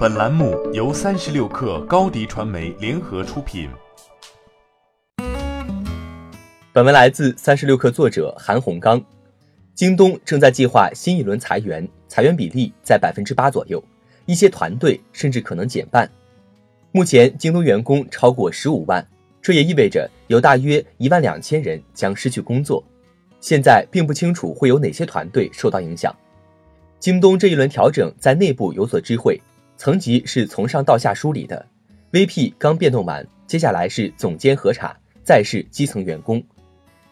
[0.00, 3.68] 本栏目由三十六氪高低传媒联合出品。
[6.72, 8.98] 本文来自三十六氪作者韩红刚。
[9.74, 13.84] 京东正在计划新一轮裁员，裁员比例在百分之八左右，
[14.24, 16.10] 一些团队甚至可能减半。
[16.92, 19.06] 目前，京东员工超过十五万，
[19.42, 22.82] 这也意味着有大约一万两千人将失去工作。
[23.38, 26.10] 现在并不清楚会有哪些团队受到影响。
[26.98, 29.38] 京东这一轮调整在内部有所知会。
[29.80, 31.66] 层级是从上到下梳理的
[32.12, 34.94] ，VP 刚变动完，接下来是总监核查，
[35.24, 36.44] 再是基层员工。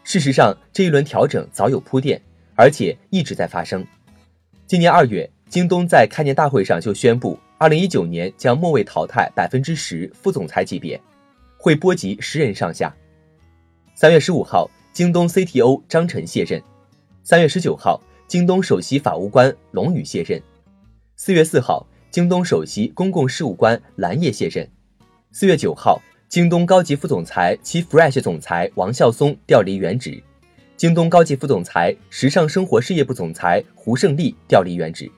[0.05, 2.21] 事实上，这一轮调整早有铺垫，
[2.55, 3.83] 而且一直在发生。
[4.67, 11.01] 今年二月，京东在开年大会上就宣布，二零一九年将末位淘汰百分之十副总裁级别，
[11.57, 12.95] 会波及十人上下。
[13.95, 16.61] 三月十五号，京东 CTO 张晨卸任；
[17.25, 20.39] 三月十九号，京东首席法务官龙宇卸任；
[21.17, 21.87] 四月四号。
[22.19, 24.69] 京东首席公共事务官蓝叶卸任。
[25.31, 30.21] 四月九号，京东高级副总裁、其 Fresh 总裁王孝松调离原职。
[30.77, 35.09] 京东高级副总裁、时尚生活事业部总裁胡胜利调离原职。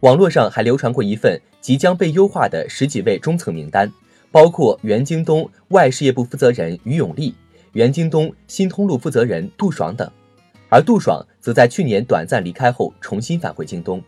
[0.00, 3.92] 网络上还流传过一份即将被优化的十几位中层名单，
[4.30, 7.34] 包括原京东外事业部负责人于永利、
[7.72, 10.10] 原京东新通路负责人杜爽等。
[10.70, 14.02] 而杜爽则在去年短暂离开后，重新返回京东。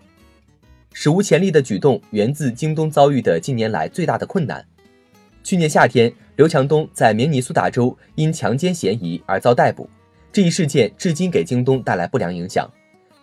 [1.05, 4.65] 史无前例的举动源自京东遭遇的近年来最大的困难。
[5.43, 9.87] 去年夏天，刘强东在明尼苏达州因强奸嫌疑而遭逮捕，
[10.33, 12.67] 这一事件至今给京东带来不良影响。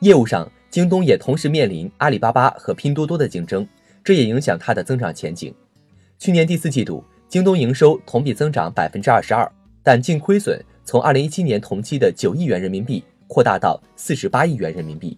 [0.02, 3.68] 业务上，京东也同时面临阿里巴巴和拼多多的竞争，
[4.04, 5.52] 这也影响它的增长前景。
[6.20, 15.18] 去年第四季度，京东营收同比增长百分之二十二，但净亏损从二零一七年同期的九亿元人民币扩大到四十八亿元人民币。